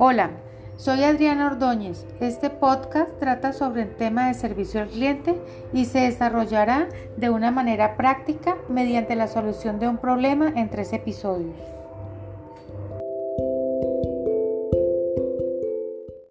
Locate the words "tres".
10.70-10.92